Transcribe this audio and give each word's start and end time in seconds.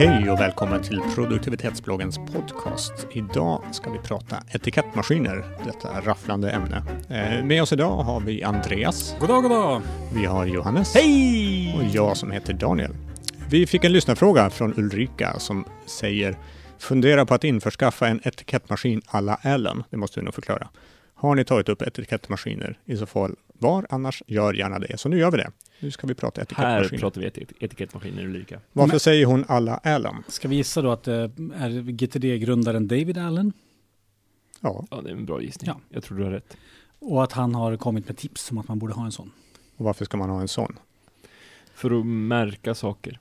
Hej 0.00 0.30
och 0.30 0.40
välkommen 0.40 0.82
till 0.82 1.00
produktivitetsbloggens 1.14 2.18
podcast. 2.18 2.92
Idag 3.12 3.62
ska 3.72 3.90
vi 3.90 3.98
prata 3.98 4.42
etikettmaskiner, 4.52 5.44
detta 5.64 6.00
rafflande 6.00 6.50
ämne. 6.50 6.82
Eh, 7.08 7.44
med 7.44 7.62
oss 7.62 7.72
idag 7.72 7.96
har 7.96 8.20
vi 8.20 8.42
Andreas. 8.42 9.16
God 9.20 9.28
dag, 9.28 9.42
god 9.42 9.50
dag! 9.50 9.82
Vi 10.14 10.24
har 10.24 10.46
Johannes. 10.46 10.94
Hej! 10.94 11.74
Och 11.76 11.84
jag 11.84 12.16
som 12.16 12.30
heter 12.30 12.52
Daniel. 12.52 12.94
Vi 13.50 13.66
fick 13.66 13.84
en 13.84 13.92
lyssnarfråga 13.92 14.50
från 14.50 14.74
Ulrika 14.78 15.38
som 15.38 15.64
säger 15.86 16.36
Fundera 16.78 17.26
på 17.26 17.34
att 17.34 17.44
införskaffa 17.44 18.08
en 18.08 18.20
etikettmaskin 18.24 19.02
alla 19.06 19.38
Allen. 19.42 19.84
Det 19.90 19.96
måste 19.96 20.20
vi 20.20 20.24
nog 20.24 20.34
förklara. 20.34 20.68
Har 21.14 21.34
ni 21.34 21.44
tagit 21.44 21.68
upp 21.68 21.82
etikettmaskiner? 21.82 22.78
I 22.84 22.96
så 22.96 23.06
fall 23.06 23.36
var, 23.52 23.86
annars 23.90 24.22
gör 24.26 24.54
gärna 24.54 24.78
det. 24.78 24.98
Så 25.00 25.08
nu 25.08 25.18
gör 25.18 25.30
vi 25.30 25.36
det. 25.36 25.50
Nu 25.80 25.90
ska 25.90 26.06
vi 26.06 26.14
prata 26.14 26.40
Här 26.40 26.42
etikettmaskiner. 26.44 27.00
pratar 27.00 27.20
vi 27.20 27.26
etik 27.26 27.52
etikettmaskiner 27.62 28.24
Ulrika. 28.24 28.60
Varför 28.72 28.92
Men- 28.92 29.00
säger 29.00 29.26
hon 29.26 29.44
alla 29.48 29.76
Allen? 29.76 30.14
Ska 30.28 30.48
vi 30.48 30.56
gissa 30.56 30.82
då 30.82 30.90
att 30.90 31.02
det 31.02 31.14
är 31.54 31.82
GTD-grundaren 31.92 32.88
David 32.88 33.18
Allen 33.18 33.52
Ja, 34.60 34.86
Ja, 34.90 35.00
det 35.00 35.10
är 35.10 35.14
en 35.14 35.26
bra 35.26 35.42
gissning. 35.42 35.66
Ja. 35.68 35.80
Jag 35.88 36.02
tror 36.04 36.18
du 36.18 36.24
har 36.24 36.30
rätt. 36.30 36.56
och 36.98 37.24
att 37.24 37.32
han 37.32 37.54
har 37.54 37.76
kommit 37.76 38.06
med 38.08 38.16
tips 38.16 38.50
om 38.50 38.58
att 38.58 38.68
man 38.68 38.78
borde 38.78 38.94
ha 38.94 39.04
en 39.04 39.12
sån? 39.12 39.32
och 39.76 39.84
varför 39.84 40.04
ska 40.04 40.16
man 40.16 40.30
ha 40.30 40.40
en 40.40 40.48
sån? 40.48 40.78
För 41.74 42.00
att 42.00 42.06
märka 42.06 42.74
saker. 42.74 43.20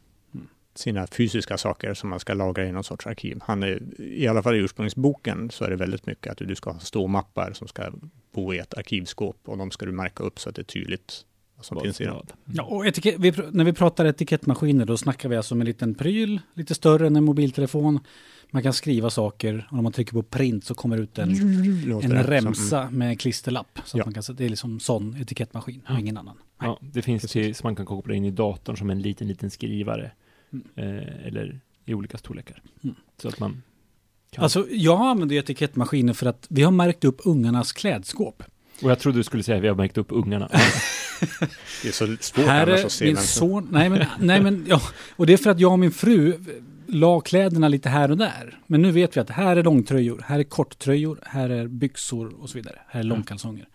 sina 0.76 1.07
fysiska 1.07 1.57
saker 1.57 1.93
som 1.93 2.09
man 2.09 2.20
ska 2.20 2.34
lagra 2.34 2.65
i 2.67 2.71
någon 2.71 2.84
sorts 2.84 3.07
arkiv. 3.07 3.39
Han 3.43 3.63
är, 3.63 4.01
I 4.01 4.27
alla 4.27 4.43
fall 4.43 4.55
i 4.55 4.59
ursprungsboken 4.59 5.49
så 5.51 5.63
är 5.65 5.70
det 5.70 5.76
väldigt 5.76 6.05
mycket 6.05 6.31
att 6.31 6.37
du 6.37 6.55
ska 6.55 6.71
ha 6.71 6.79
ståmappar 6.79 7.53
som 7.53 7.67
ska 7.67 7.91
bo 8.32 8.54
i 8.54 8.57
ett 8.57 8.73
arkivskåp 8.73 9.37
och 9.45 9.57
de 9.57 9.71
ska 9.71 9.85
du 9.85 9.91
märka 9.91 10.23
upp 10.23 10.39
så 10.39 10.49
att 10.49 10.55
det 10.55 10.62
är 10.62 10.63
tydligt 10.63 11.26
som 11.62 11.80
finns 11.82 12.02
i 12.02 12.05
vad. 12.05 12.32
Ja, 12.46 12.63
och 12.63 12.88
etikett, 12.88 13.16
vi, 13.20 13.34
när 13.52 13.63
vi 13.63 13.74
pratar 13.74 14.05
etikettmaskiner 14.05 14.86
då 14.86 14.98
snackar 14.98 15.30
vi 15.30 15.36
alltså 15.36 15.55
om 15.55 15.62
en 15.62 15.68
liten 15.68 15.96
pryl, 15.96 16.41
lite 16.54 16.76
större 16.76 17.08
än 17.08 17.16
en 17.16 17.24
mobiltelefon. 17.24 18.00
Man 18.52 18.63
kan 18.63 18.74
skriva 18.74 19.10
saker 19.10 19.68
och 19.72 19.78
om 19.78 19.84
man 19.84 19.91
trycker 19.94 20.13
på 20.13 20.24
print 20.24 20.63
så 20.66 20.76
kommer 20.76 20.98
ut 20.98 21.18
en, 21.18 21.30
Låter 21.85 22.05
en 22.05 22.12
det 22.16 22.24
som- 22.24 22.32
remsa 22.34 22.90
med 22.90 23.20
klisterlapp. 23.22 23.80
Så 23.85 23.98
Ja. 23.98 24.02
att 24.02 24.05
man 24.08 24.13
kan, 24.24 24.35
det 24.35 24.46
är 24.46 24.50
liksom 24.50 24.80
sån 24.80 25.18
etikettmaskin 25.22 25.82
och 25.85 25.91
Ja. 25.96 26.00
ingen 26.00 26.18
annan. 26.18 26.35
Nej. 26.62 26.70
Ja, 26.70 26.80
det 26.82 27.02
finns 27.02 27.22
Precis. 27.22 27.32
till, 27.32 27.55
som 27.55 27.68
man 27.68 27.76
kan 27.76 27.85
koppla 27.85 28.13
in 28.16 28.26
i 28.26 28.32
datorn 28.32 28.78
som 28.78 28.90
en 28.90 29.02
liten, 29.02 29.28
liten 29.28 29.50
skrivare. 29.52 30.12
Mm. 30.54 30.66
Eh, 30.76 31.28
eller 31.28 31.60
i 31.85 31.94
olika 31.94 32.18
storlekar. 32.18 32.62
Mm. 32.84 32.96
Så 33.22 33.28
att 33.28 33.40
man 33.40 33.63
kan. 34.32 34.44
Alltså 34.44 34.68
jag 34.72 35.02
använder 35.02 35.35
ju 35.35 35.40
etikettmaskiner 35.40 36.13
för 36.13 36.26
att 36.26 36.46
vi 36.50 36.63
har 36.63 36.72
märkt 36.72 37.04
upp 37.04 37.22
ungarnas 37.26 37.72
klädskåp. 37.72 38.44
Och 38.83 38.91
jag 38.91 38.99
trodde 38.99 39.20
du 39.20 39.23
skulle 39.23 39.43
säga 39.43 39.57
att 39.57 39.63
vi 39.63 39.67
har 39.67 39.75
märkt 39.75 39.97
upp 39.97 40.07
ungarna. 40.09 40.49
Det 41.81 41.87
är 41.87 41.91
så 41.91 42.15
svårt 42.20 42.45
Här 42.45 42.67
annars 42.67 42.85
att 42.85 42.91
se 42.91 43.05
min 43.05 43.17
son, 43.17 43.67
nej 43.71 43.89
men, 43.89 44.05
nej 44.20 44.41
men, 44.41 44.65
ja, 44.70 44.81
och 45.15 45.25
det 45.25 45.33
är 45.33 45.37
för 45.37 45.49
att 45.49 45.59
jag 45.59 45.71
och 45.71 45.79
min 45.79 45.91
fru 45.91 46.33
la 46.87 47.20
kläderna 47.21 47.67
lite 47.67 47.89
här 47.89 48.11
och 48.11 48.17
där. 48.17 48.59
Men 48.67 48.81
nu 48.81 48.91
vet 48.91 49.17
vi 49.17 49.21
att 49.21 49.29
här 49.29 49.55
är 49.57 49.63
långtröjor, 49.63 50.21
här 50.25 50.39
är 50.39 50.43
korttröjor, 50.43 51.20
här 51.23 51.49
är 51.49 51.67
byxor 51.67 52.41
och 52.41 52.49
så 52.49 52.57
vidare. 52.57 52.79
Här 52.87 52.99
är 52.99 53.03
långkalsonger. 53.03 53.67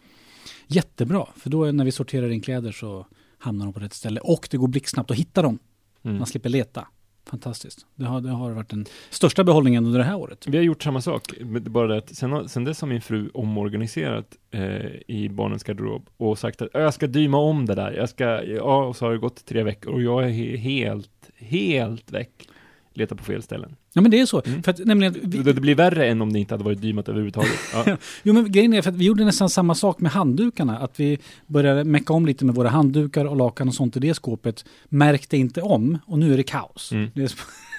Jättebra, 0.66 1.26
för 1.36 1.50
då 1.50 1.64
är- 1.64 1.72
när 1.72 1.84
vi 1.84 1.92
sorterar 1.92 2.28
in 2.30 2.40
kläder 2.40 2.72
så 2.72 3.06
hamnar 3.38 3.64
de 3.64 3.74
på 3.74 3.80
rätt 3.80 3.94
ställe. 3.94 4.20
Och 4.20 4.48
det 4.50 4.56
går 4.56 4.68
blixtsnabbt 4.68 5.10
att 5.10 5.16
hitta 5.16 5.42
dem. 5.42 5.58
Mm. 6.04 6.16
Man 6.18 6.26
slipper 6.26 6.48
leta. 6.48 6.88
Fantastiskt. 7.32 7.86
Det 7.94 8.04
har, 8.04 8.20
det 8.20 8.30
har 8.30 8.50
varit 8.50 8.68
den 8.68 8.86
största 9.10 9.44
behållningen 9.44 9.86
under 9.86 9.98
det 9.98 10.04
här 10.04 10.16
året. 10.16 10.46
Vi 10.46 10.56
har 10.56 10.64
gjort 10.64 10.82
samma 10.82 11.00
sak, 11.00 11.34
bara 11.42 11.86
det 11.86 11.96
att 11.96 12.14
sen, 12.14 12.48
sen 12.48 12.64
dess 12.64 12.80
har 12.80 12.88
min 12.88 13.00
fru 13.00 13.30
omorganiserat 13.34 14.26
eh, 14.50 14.86
i 15.08 15.28
barnens 15.30 15.64
garderob 15.64 16.08
och 16.16 16.38
sagt 16.38 16.62
att 16.62 16.74
äh, 16.74 16.82
jag 16.82 16.94
ska 16.94 17.06
dyma 17.06 17.38
om 17.38 17.66
det 17.66 17.74
där, 17.74 17.92
jag 17.92 18.08
ska, 18.08 18.44
ja, 18.44 18.84
och 18.84 18.96
så 18.96 19.04
har 19.04 19.12
det 19.12 19.18
gått 19.18 19.44
tre 19.44 19.62
veckor 19.62 19.92
och 19.92 20.02
jag 20.02 20.24
är 20.24 20.56
helt, 20.56 21.30
helt 21.36 22.12
väck. 22.12 22.48
Letar 22.94 23.16
på 23.16 23.24
fel 23.24 23.42
ställen. 23.42 23.76
Ja 23.92 24.00
men 24.00 24.10
det 24.10 24.20
är 24.20 24.26
så. 24.26 24.42
Mm. 24.46 24.62
För 24.62 24.70
att, 24.70 24.78
nämligen, 24.78 25.12
vi, 25.12 25.38
Det, 25.38 25.52
det 25.52 25.60
blir 25.60 25.74
värre 25.74 26.06
än 26.06 26.22
om 26.22 26.32
det 26.32 26.38
inte 26.38 26.54
hade 26.54 26.64
varit 26.64 26.80
dymat 26.82 27.08
överhuvudtaget. 27.08 27.50
Ja. 27.86 27.96
Jo 28.22 28.34
men 28.34 28.52
grejen 28.52 28.74
är 28.74 28.82
för 28.82 28.90
att 28.90 28.96
vi 28.96 29.04
gjorde 29.04 29.24
nästan 29.24 29.48
samma 29.50 29.74
sak 29.74 30.00
med 30.00 30.12
handdukarna. 30.12 30.78
Att 30.78 31.00
vi 31.00 31.18
började 31.46 31.84
mecka 31.84 32.12
om 32.12 32.26
lite 32.26 32.44
med 32.44 32.54
våra 32.54 32.68
handdukar 32.68 33.24
och 33.24 33.36
lakan 33.36 33.68
och 33.68 33.74
sånt 33.74 33.96
i 33.96 34.00
det 34.00 34.14
skåpet. 34.14 34.64
Märkte 34.88 35.36
inte 35.36 35.62
om 35.62 35.98
och 36.06 36.18
nu 36.18 36.32
är 36.32 36.36
det 36.36 36.42
kaos. 36.42 36.92
Mm. 36.92 37.10
Det 37.14 37.22
är, 37.22 37.32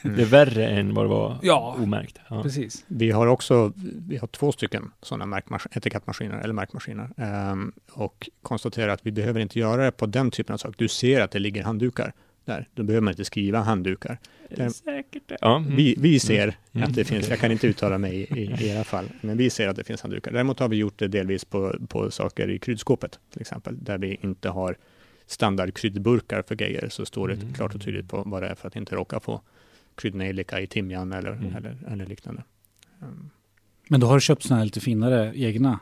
Det 0.15 0.21
är 0.21 0.25
värre 0.25 0.67
än 0.67 0.93
vad 0.93 1.05
det 1.05 1.09
var 1.09 1.37
Ja. 1.41 1.75
omärkt. 1.79 2.17
Ja. 2.29 2.43
Precis. 2.43 2.83
Vi 2.87 3.11
har 3.11 3.27
också 3.27 3.73
vi 4.07 4.17
har 4.17 4.27
två 4.27 4.51
stycken 4.51 4.91
sådana 5.01 5.41
etikettmaskiner 5.71 6.37
eller 6.37 6.53
märkmaskiner 6.53 7.09
ehm, 7.17 7.71
och 7.91 8.29
konstaterar 8.41 8.87
att 8.87 8.99
vi 9.05 9.11
behöver 9.11 9.39
inte 9.39 9.59
göra 9.59 9.85
det 9.85 9.91
på 9.91 10.05
den 10.05 10.31
typen 10.31 10.53
av 10.53 10.57
sak. 10.57 10.75
Du 10.77 10.87
ser 10.87 11.21
att 11.21 11.31
det 11.31 11.39
ligger 11.39 11.63
handdukar 11.63 12.13
där. 12.45 12.67
Då 12.73 12.83
behöver 12.83 13.01
man 13.01 13.11
inte 13.11 13.25
skriva 13.25 13.59
handdukar. 13.59 14.19
Säkert 14.71 15.23
det? 15.27 15.37
Ja. 15.41 15.57
mm. 15.57 15.75
Vi, 15.75 15.95
vi 15.97 16.19
ser 16.19 16.55
Mm. 16.75 16.89
att 16.89 16.95
det 16.95 17.03
finns, 17.05 17.29
jag 17.29 17.39
kan 17.39 17.51
inte 17.51 17.67
uttala 17.67 17.97
mig 17.97 18.15
i, 18.15 18.39
i, 18.41 18.69
era 18.69 18.83
fall, 18.83 19.05
men 19.21 19.37
vi 19.37 19.49
ser 19.49 19.67
att 19.67 19.75
det 19.75 19.83
finns 19.83 20.01
handdukar. 20.01 20.31
Däremot 20.31 20.59
har 20.59 20.69
vi 20.69 20.75
gjort 20.75 20.99
det 20.99 21.07
delvis 21.07 21.45
på, 21.45 21.75
på 21.89 22.11
saker 22.11 22.49
i 22.49 22.59
kryddskåpet, 22.59 23.19
till 23.31 23.41
exempel, 23.41 23.83
där 23.83 23.97
vi 23.97 24.17
inte 24.21 24.49
har 24.49 24.77
standardkryddburkar 25.25 26.41
för 26.47 26.55
grejer, 26.55 26.89
så 26.89 27.05
står 27.05 27.27
det 27.27 27.33
Mm. 27.33 27.53
klart 27.53 27.75
och 27.75 27.81
tydligt 27.81 28.09
på 28.09 28.23
vad 28.25 28.43
det 28.43 28.47
är 28.47 28.55
för 28.55 28.67
att 28.67 28.75
inte 28.75 28.95
råka 28.95 29.19
få 29.19 29.41
kryddnejlika 29.95 30.59
i 30.61 30.67
timjan 30.67 31.11
eller, 31.11 31.31
Mm. 31.31 31.55
eller, 31.55 31.77
eller 31.91 32.05
liknande. 32.05 32.43
Um, 33.01 33.29
Men 33.89 33.99
då 33.99 34.07
har 34.07 34.15
du 34.15 34.21
köpt 34.21 34.43
sådana 34.43 34.57
här 34.59 34.65
lite 34.65 34.79
finare 34.79 35.31
egna 35.35 35.79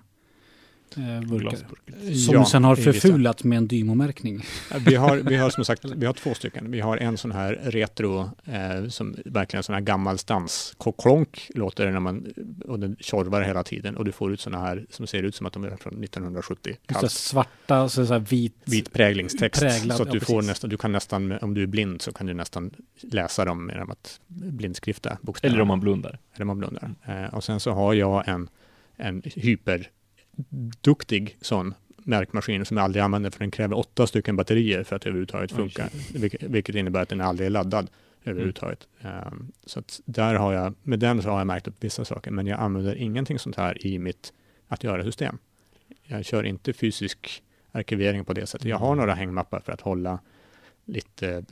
eh, 0.98 1.30
burkar. 1.30 1.58
Som 2.16 2.34
Ja, 2.34 2.46
sen 2.46 2.64
har 2.64 2.76
förfulat 2.76 3.44
med 3.44 3.58
en 3.58 3.68
Dymo-märkning. 3.68 4.46
Vi 4.86 4.96
har, 4.96 5.18
vi 5.18 5.36
har 5.36 5.50
som 5.62 5.66
sagt, 5.66 5.86
vi 5.86 6.06
har 6.06 6.14
två 6.14 6.34
stycken. 6.34 6.72
Vi 6.72 6.80
har 6.80 6.98
en 6.98 7.18
sån 7.18 7.32
här 7.32 7.60
retro, 7.64 8.30
eh, 8.46 8.88
som 8.88 9.16
verkligen 9.26 9.64
sån 9.64 9.76
här 9.76 9.82
gammalstans. 9.82 10.76
Klonk 10.98 11.50
låter 11.56 11.86
det 11.86 11.92
när 11.92 12.00
man, 12.00 12.34
och 12.66 12.80
den 12.80 12.96
tjorvar 13.00 13.42
hela 13.42 13.64
tiden. 13.64 13.98
Och 13.98 14.06
du 14.06 14.12
får 14.12 14.34
ut 14.34 14.40
såna 14.40 14.60
här 14.60 14.86
som 14.90 15.08
ser 15.08 15.24
ut 15.24 15.36
som 15.36 15.46
att 15.46 15.54
de 15.54 15.64
är 15.64 15.76
från 15.78 16.04
1970. 16.04 16.70
Just 16.70 16.88
det, 16.88 16.94
Kallt, 16.94 17.12
svarta, 17.12 17.90
så 17.90 18.06
så 18.06 18.14
här 18.14 18.20
vit. 18.20 18.56
vit 18.66 18.94
präglingstext. 18.94 19.62
Präglad, 19.62 19.98
så 19.98 20.04
att 20.04 20.12
du 20.12 20.18
ja, 20.18 20.26
får 20.26 20.42
nästan, 20.42 20.70
du 20.70 20.78
kan 20.78 20.92
nästan, 20.92 21.32
om 21.42 21.54
du 21.54 21.64
är 21.64 21.68
blind 21.68 22.02
så 22.02 22.12
kan 22.12 22.28
du 22.28 22.34
nästan 22.34 22.72
läsa 23.02 23.46
dem 23.46 23.70
genom 23.74 23.92
att 23.92 24.20
blindskrifta 24.28 25.18
bokstäverna. 25.22 25.54
Eller 25.54 25.62
om 25.62 25.68
man 25.68 25.80
blundar. 25.80 26.20
Eller 26.36 26.46
man 26.46 26.58
blundar. 26.58 26.96
Eh, 27.06 27.34
och 27.34 27.44
sen 27.44 27.60
så 27.60 27.72
har 27.72 27.94
jag 27.94 28.28
en, 28.28 28.50
en 28.98 29.22
hyperduktig 30.38 31.38
sån 31.42 31.74
märkmaskin 31.98 32.66
som 32.66 32.78
jag 32.78 32.84
aldrig 32.84 33.04
använder 33.04 33.30
för 33.30 33.40
den 33.40 33.52
kräver 33.52 33.78
åtta 33.78 34.08
stycken 34.08 34.36
batterier 34.36 34.84
för 34.84 34.96
att 34.96 35.06
överhuvudtaget 35.06 35.52
funka. 35.52 35.90
Vilket, 36.14 36.44
vilket 36.44 36.76
innebär 36.76 37.02
att 37.02 37.10
den 37.10 37.22
aldrig 37.22 37.46
är 37.46 37.50
laddad 37.50 37.90
överhuvudtaget. 38.24 38.88
Um, 39.02 39.52
så 39.66 39.80
att 39.80 40.02
där 40.06 40.36
har 40.36 40.54
jag, 40.54 40.74
med 40.84 41.00
den 41.00 41.22
så 41.22 41.30
har 41.30 41.38
jag 41.38 41.48
märkt 41.48 41.68
upp 41.68 41.84
vissa 41.84 42.06
saker, 42.06 42.32
men 42.32 42.48
jag 42.48 42.60
använder 42.60 42.96
ingenting 42.96 43.40
sånt 43.40 43.56
här 43.56 43.88
i 43.88 44.00
mitt 44.00 44.34
att 44.68 44.84
göra-system. 44.84 45.38
Jag 46.04 46.26
kör 46.26 46.44
inte 46.44 46.74
fysisk 46.74 47.44
arkivering 47.72 48.26
på 48.26 48.34
det 48.34 48.46
sättet. 48.46 48.68
Jag 48.68 48.78
har 48.78 48.96
några 48.96 49.14
hängmappar 49.14 49.60
för 49.60 49.72
att 49.72 49.82
hålla 49.82 50.20
lite 50.92 51.44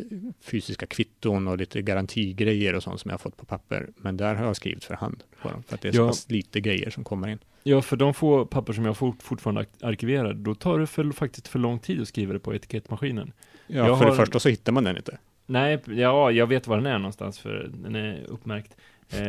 fysiska 0.42 0.86
kvitton 0.86 1.48
och 1.48 1.58
lite 1.58 1.82
garantigrejer 1.82 2.76
och 2.76 2.84
sånt 2.84 3.00
som 3.00 3.10
jag 3.10 3.14
har 3.14 3.20
fått 3.20 3.38
på 3.38 3.46
papper. 3.46 3.90
Men 3.98 4.18
där 4.18 4.36
har 4.36 4.46
jag 4.46 4.56
skrivit 4.56 4.84
för 4.84 4.94
hand 4.94 5.24
på 5.42 5.50
dem, 5.50 5.64
för 5.68 5.76
att 5.76 5.82
det 5.82 5.88
är 5.88 5.92
så 5.92 6.02
Ja. 6.02 6.08
pass 6.08 6.30
lite 6.30 6.62
grejer 6.62 6.90
som 6.90 7.04
kommer 7.04 7.28
in. 7.28 7.40
Ja, 7.64 7.82
för 7.82 7.98
de 7.98 8.14
få 8.14 8.46
papper 8.46 8.74
som 8.74 8.86
jag 8.86 8.98
fort, 8.98 9.24
fortfarande 9.24 9.66
arkiverar, 9.82 10.34
då 10.34 10.56
tar 10.56 10.80
det 10.80 10.88
för, 10.88 11.12
faktiskt 11.12 11.48
för 11.48 11.60
lång 11.60 11.80
tid 11.80 12.02
att 12.02 12.08
skriva 12.08 12.34
det 12.34 12.40
på 12.40 12.56
etikettmaskinen. 12.56 13.32
Ja, 13.68 13.76
Jag 13.88 13.98
för 13.98 14.06
har- 14.06 14.12
det 14.12 14.18
första 14.18 14.40
så 14.40 14.50
hittar 14.50 14.72
man 14.72 14.84
den 14.84 14.98
inte. 14.98 15.18
Nej, 15.46 15.80
ja, 15.86 16.32
jag 16.32 16.48
vet 16.48 16.68
var 16.68 16.78
den 16.78 16.86
är 16.86 16.98
någonstans, 17.00 17.40
för 17.40 17.72
den 17.74 17.96
är 17.96 18.24
uppmärkt. 18.28 18.76
Eh, 19.10 19.20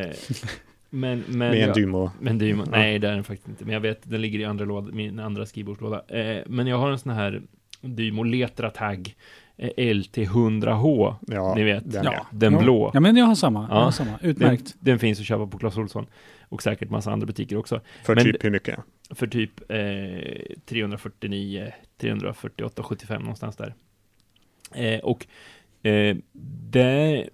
men, 0.91 1.19
men, 1.27 1.39
Med 1.39 1.53
en 1.53 1.61
jag, 1.61 1.75
Dymo. 1.75 2.11
är 2.27 2.33
ju, 2.43 2.57
Ja. 2.57 2.65
nej, 2.71 2.99
det 2.99 3.09
är 3.09 3.15
den 3.15 3.25
faktiskt 3.25 3.49
inte. 3.49 3.65
Men 3.65 3.75
jag 3.75 3.81
vet, 3.81 4.11
den 4.11 4.21
ligger 4.21 4.39
i 4.39 4.45
andra 4.45 4.65
låda, 4.65 4.93
min 4.93 5.19
andra 5.19 5.47
skrivbordslåda. 5.47 6.03
Eh, 6.09 6.43
men 6.47 6.67
jag 6.67 6.77
har 6.79 6.91
en 6.91 6.99
sån 6.99 7.13
här 7.13 7.43
Dymo 7.81 8.23
Letra 8.23 8.71
Tag 8.71 9.15
LT100H, 9.77 11.15
Ja, 11.27 11.55
ni 11.55 11.63
vet. 11.63 11.93
Den, 11.93 12.05
Ja. 12.05 12.27
den 12.31 12.59
blå. 12.59 12.91
Ja 12.95 13.01
men 13.01 13.17
jag 13.17 13.27
har 13.27 13.35
samma. 13.35 13.61
Jag 13.69 13.71
Ja. 13.79 13.85
har 13.85 13.91
samma. 13.91 14.11
Den, 14.21 14.31
Utmärkt. 14.31 14.75
den 14.81 14.99
finns 14.99 15.21
att 15.21 15.27
köpa 15.27 15.47
på 15.47 15.59
Clas 15.59 15.77
Ohlson. 15.77 16.07
Och 16.49 16.63
säkert 16.63 16.91
massa 16.91 17.13
andra 17.13 17.27
butiker 17.27 17.57
också. 17.57 17.81
För 18.05 18.15
Men- 18.15 18.25
typ 18.25 18.45
hur 18.45 18.51
mycket? 18.51 18.79
För 19.11 19.27
typ 19.27 19.61
eh, 19.71 20.57
349, 20.67 21.73
348, 22.01 22.83
75 22.83 23.23
någonstans 23.23 23.57
där. 23.57 23.75
Eh, 24.75 25.01
och 25.01 25.27
eh, 25.83 26.17
det, 26.71 27.29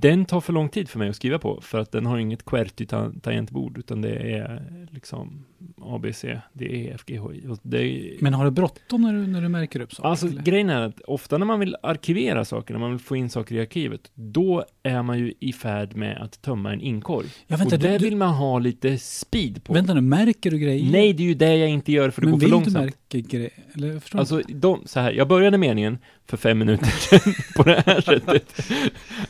den 0.00 0.24
tar 0.24 0.40
för 0.40 0.52
lång 0.52 0.68
tid 0.68 0.88
för 0.88 0.98
mig 0.98 1.08
att 1.08 1.16
skriva 1.16 1.38
på, 1.38 1.60
för 1.60 1.78
att 1.78 1.92
den 1.92 2.06
har 2.06 2.18
inget 2.18 2.44
QWERTY-tangentbord, 2.44 3.78
utan 3.78 4.02
det 4.02 4.14
är 4.16 4.62
liksom 4.90 5.44
A, 5.80 5.98
B, 6.02 6.12
C, 6.12 6.40
D, 6.52 6.64
E, 6.64 6.92
F, 6.94 7.02
G, 7.06 7.18
H, 7.18 7.32
I. 7.32 7.46
Och 7.48 7.58
det, 7.62 8.10
Men 8.20 8.34
har 8.34 8.44
du 8.44 8.50
bråttom 8.50 9.02
när 9.02 9.12
du, 9.12 9.26
när 9.26 9.42
du 9.42 9.48
märker 9.48 9.80
upp 9.80 9.94
saker? 9.94 10.08
Alltså 10.08 10.26
eller? 10.26 10.42
grejen 10.42 10.70
är 10.70 10.82
att 10.82 11.00
ofta 11.00 11.38
när 11.38 11.46
man 11.46 11.60
vill 11.60 11.76
arkivera 11.82 12.44
saker, 12.44 12.74
när 12.74 12.80
man 12.80 12.90
vill 12.90 12.98
få 13.00 13.16
in 13.16 13.30
saker 13.30 13.54
i 13.54 13.60
arkivet, 13.60 14.10
då 14.14 14.64
är 14.82 15.02
man 15.02 15.18
ju 15.18 15.32
i 15.40 15.52
färd 15.52 15.96
med 15.96 16.18
att 16.22 16.42
tömma 16.42 16.72
en 16.72 16.80
inkorg. 16.80 17.26
ja, 17.46 17.56
vänta, 17.56 17.76
och 17.76 17.82
det 17.82 17.98
du, 17.98 18.04
vill 18.04 18.16
man 18.16 18.34
ha 18.34 18.58
lite 18.58 18.98
speed 18.98 19.64
på. 19.64 19.72
vänta 19.72 19.94
nu, 19.94 20.00
märker 20.00 20.50
du 20.50 20.58
grejer? 20.58 20.92
Nej, 20.92 21.12
det 21.12 21.22
är 21.22 21.28
ju 21.28 21.34
det 21.34 21.56
jag 21.56 21.68
inte 21.68 21.92
gör 21.92 22.10
för 22.10 22.20
det 22.20 22.26
Men 22.26 22.32
går 22.32 22.38
för 22.38 22.46
vill 22.46 22.50
långsamt. 22.52 22.94
du 23.08 23.18
märka 23.18 23.28
grejer? 23.28 24.02
Alltså, 24.12 24.42
de, 24.48 24.82
så 24.86 25.00
här, 25.00 25.12
jag 25.12 25.28
började 25.28 25.58
meningen 25.58 25.98
för 26.28 26.36
fem 26.36 26.58
minuter 26.58 26.86
sedan 26.86 27.34
på 27.56 27.62
det 27.62 27.82
här 27.86 28.00
sättet. 28.10 28.70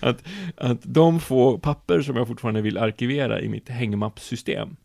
Att, 0.01 0.25
att 0.57 0.79
de 0.83 1.21
få 1.21 1.59
papper 1.59 2.01
som 2.03 2.17
jag 2.17 2.27
fortfarande 2.29 2.61
vill 2.63 2.79
arkivera 2.79 3.41
i 3.41 3.49
mitt 3.49 3.69
hängmappsystem, 3.69 4.77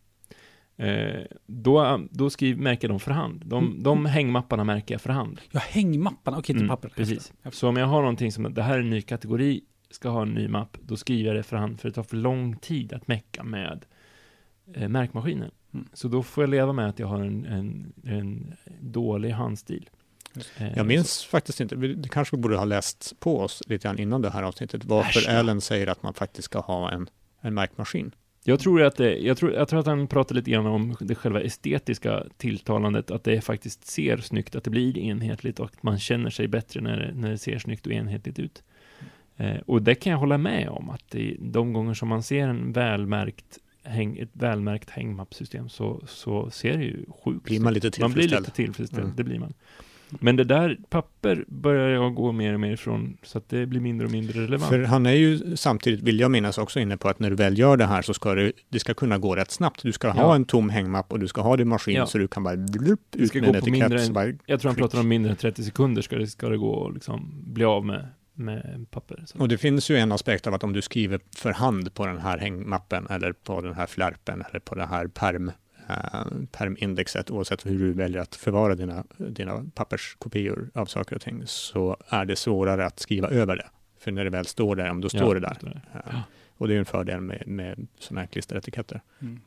eh, 0.77 1.21
då, 1.45 1.99
då 2.11 2.29
skriv, 2.29 2.57
märker 2.57 2.87
dem 2.87 2.99
för 2.99 3.11
hand. 3.11 3.41
De, 3.45 3.63
Mm. 3.67 3.83
de 3.83 4.05
hängmapparna 4.05 4.63
märker 4.63 4.93
jag 4.93 5.01
för 5.01 5.09
hand. 5.13 5.41
Ja, 5.51 5.59
hängmapparna, 5.59 6.37
okej, 6.37 6.53
inte 6.53 6.63
Mm, 6.63 6.75
papper. 6.75 6.89
precis. 6.95 7.33
Så 7.51 7.67
om 7.69 7.77
jag 7.77 7.87
har 7.87 7.99
någonting 8.01 8.31
som 8.31 8.45
att 8.45 8.55
det 8.55 8.63
här 8.63 8.75
är 8.75 8.79
en 8.79 8.89
ny 8.89 9.01
kategori, 9.01 9.61
ska 9.89 10.09
ha 10.09 10.21
en 10.21 10.33
ny 10.33 10.47
mapp, 10.47 10.77
då 10.81 10.97
skriver 10.97 11.27
jag 11.29 11.35
det 11.35 11.43
för 11.43 11.57
hand, 11.57 11.79
för 11.79 11.89
det 11.89 11.95
tar 11.95 12.03
för 12.03 12.17
lång 12.17 12.55
tid 12.55 12.93
att 12.93 13.07
mecka 13.07 13.43
med 13.43 13.85
eh, 14.75 14.87
märkmaskinen. 14.89 15.51
Mm. 15.73 15.87
Så 15.93 16.07
då 16.07 16.23
får 16.23 16.43
jag 16.43 16.49
leva 16.49 16.73
med 16.73 16.89
att 16.89 16.99
jag 16.99 17.07
har 17.07 17.21
en, 17.21 17.45
en, 17.45 17.93
en 18.03 18.53
dålig 18.81 19.29
handstil. 19.29 19.89
Eh, 20.57 20.77
Jag 20.77 20.85
minns 20.85 21.23
faktiskt 21.25 21.59
inte, 21.61 21.75
vi- 21.75 22.03
kanske 22.11 22.37
borde 22.37 22.57
ha 22.57 22.65
läst 22.65 23.13
på 23.19 23.39
oss 23.39 23.61
lite 23.67 23.87
grann 23.87 23.99
innan 23.99 24.21
det 24.21 24.29
här 24.29 24.43
avsnittet, 24.43 24.85
varför 24.85 25.19
Äsch. 25.19 25.29
Allen 25.29 25.61
säger 25.61 25.87
att 25.87 26.03
man 26.03 26.13
faktiskt 26.13 26.45
ska 26.45 26.59
ha 26.59 26.91
en, 26.91 27.09
en 27.41 27.53
märkmaskin. 27.53 28.11
Jag 28.45 28.59
tror 28.59 28.81
att 28.81 28.95
det, 28.95 29.17
jag 29.17 29.37
tror, 29.37 29.53
jag 29.53 29.67
tror 29.67 29.79
att 29.79 29.85
han 29.85 30.07
pratar 30.07 30.35
lite 30.35 30.51
grann 30.51 30.65
om 30.65 30.95
det 30.99 31.15
själva 31.15 31.41
estetiska 31.41 32.23
tilltalandet, 32.37 33.11
att 33.11 33.23
det 33.23 33.41
faktiskt 33.41 33.85
ser 33.87 34.17
snyggt, 34.17 34.55
att 34.55 34.63
det 34.63 34.69
blir 34.69 34.97
enhetligt 34.97 35.59
och 35.59 35.65
att 35.65 35.83
man 35.83 35.99
känner 35.99 36.29
sig 36.29 36.47
bättre 36.47 36.81
när 36.81 36.97
det, 36.97 37.13
när 37.15 37.29
det 37.29 37.37
ser 37.37 37.59
snyggt 37.59 37.85
och 37.87 37.93
enhetligt 37.93 38.39
ut. 38.39 38.63
Eh, 39.37 39.55
och 39.65 39.81
det 39.81 39.95
kan 39.95 40.11
jag 40.11 40.19
hålla 40.19 40.37
med 40.37 40.69
om, 40.69 40.89
att 40.89 41.03
det, 41.09 41.35
de 41.39 41.73
gånger 41.73 41.93
som 41.93 42.07
man 42.09 42.23
ser 42.23 42.47
en 42.47 42.71
välmärkt 42.71 43.59
häng, 43.83 44.17
ett 44.17 44.29
välmärkt 44.33 44.89
hängmappsystem 44.89 45.69
så, 45.69 46.01
så 46.07 46.49
ser 46.51 46.77
det 46.77 46.83
ju 46.83 47.05
sjukt 47.23 47.43
Blir 47.45 47.59
man 47.59 47.73
lite. 47.73 48.01
Man 48.01 48.11
blir 48.13 48.27
lite 48.27 48.51
tillfredsställd, 48.51 49.03
Mm. 49.03 49.15
det 49.15 49.23
blir 49.23 49.39
man. 49.39 49.53
Men 50.19 50.35
det 50.35 50.43
där 50.43 50.77
papper 50.89 51.45
börjar 51.47 51.89
jag 51.89 52.15
gå 52.15 52.31
mer 52.31 52.53
och 52.53 52.59
mer 52.59 52.71
ifrån, 52.71 53.17
så 53.23 53.37
att 53.37 53.49
det 53.49 53.65
blir 53.65 53.79
mindre 53.79 54.05
och 54.05 54.11
mindre 54.11 54.41
relevant. 54.41 54.69
För 54.69 54.83
han 54.83 55.05
är 55.05 55.11
ju 55.11 55.57
samtidigt, 55.57 56.01
vill 56.01 56.19
jag 56.19 56.31
minnas, 56.31 56.57
också 56.57 56.79
inne 56.79 56.97
på 56.97 57.09
att 57.09 57.19
när 57.19 57.29
du 57.29 57.35
väl 57.35 57.59
gör 57.59 57.77
det 57.77 57.85
här 57.85 58.01
så 58.01 58.13
ska 58.13 58.35
det, 58.35 58.51
det 58.69 58.79
ska 58.79 58.93
kunna 58.93 59.17
gå 59.17 59.35
rätt 59.35 59.51
snabbt. 59.51 59.83
Du 59.83 59.91
ska 59.91 60.09
ha 60.09 60.21
Ja. 60.21 60.35
en 60.35 60.45
tom 60.45 60.69
hängmapp 60.69 61.11
och 61.11 61.19
du 61.19 61.27
ska 61.27 61.41
ha 61.41 61.57
din 61.57 61.67
maskin 61.67 61.95
Ja. 61.95 62.05
så 62.05 62.17
du 62.17 62.27
kan 62.27 62.43
bara 62.43 62.55
blup, 62.57 62.99
Det 63.11 63.27
ska 63.27 63.37
ut 63.37 63.43
med 63.43 63.53
gå 63.53 63.57
en 63.57 63.63
etikett. 63.63 63.79
mindre 63.81 64.01
än- 64.03 64.13
bara, 64.13 64.25
Jag 64.45 64.59
tror 64.61 64.69
han 64.71 64.75
pratar 64.75 64.99
om 64.99 65.07
mindre 65.07 65.31
än 65.31 65.37
30 65.37 65.63
sekunder 65.63 66.01
ska 66.01 66.15
det, 66.17 66.27
ska 66.27 66.49
det 66.49 66.57
gå 66.57 66.69
och 66.71 66.93
liksom 66.93 67.43
bli 67.53 67.63
av 67.65 67.85
med, 67.85 68.07
med 68.33 68.85
papper. 68.91 69.23
Så. 69.25 69.39
Och 69.39 69.47
det 69.47 69.57
finns 69.57 69.89
ju 69.91 69.97
en 69.97 70.11
aspekt 70.11 70.47
av 70.47 70.53
att 70.53 70.63
om 70.63 70.73
du 70.73 70.81
skriver 70.81 71.19
för 71.35 71.51
hand 71.51 71.93
på 71.93 72.05
den 72.05 72.17
här 72.17 72.37
hängmappen 72.37 73.07
eller 73.09 73.31
på 73.31 73.61
den 73.61 73.73
här 73.73 73.85
flärpen 73.87 74.43
eller 74.49 74.59
på 74.59 74.75
det 74.75 74.85
här 74.85 75.07
perm, 75.07 75.51
eh, 75.89 76.25
permindexet, 76.51 77.31
oavsett 77.31 77.65
hur 77.65 77.79
du 77.79 77.93
väljer 77.93 78.21
att 78.21 78.35
förvara 78.35 78.75
dina, 78.75 79.03
dina 79.17 79.65
papperskopior 79.75 80.69
av 80.73 80.85
saker 80.85 81.15
och 81.15 81.21
ting, 81.21 81.41
så 81.45 81.97
är 82.07 82.25
det 82.25 82.35
svårare 82.35 82.85
att 82.85 82.99
skriva 82.99 83.27
över 83.29 83.55
det. 83.55 83.67
För 83.99 84.11
när 84.11 84.23
det 84.23 84.29
väl 84.29 84.45
står 84.45 84.75
där, 84.75 84.89
om 84.89 85.01
då 85.01 85.09
står 85.09 85.33
det 85.35 85.41
där. 85.41 85.53
står 85.55 85.69
Eh, 85.93 85.99
Ja. 86.11 86.21
Och 86.57 86.67
det 86.67 86.75
är 86.75 86.79
en 86.79 86.85
fördel 86.85 87.21
med, 87.21 87.43
med 87.47 87.87
sådana 87.99 88.21
här 88.21 88.27
klisteretiketter. 88.27 89.01
Mm. 89.21 89.39